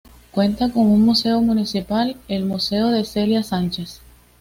Cuenta 0.31 0.71
con 0.71 0.87
un 0.87 1.05
museo 1.05 1.41
municipal, 1.41 2.15
el 2.27 2.43
museo 2.43 2.87
de 2.89 3.05
Celia 3.05 3.43
Sánchez. 3.43 4.01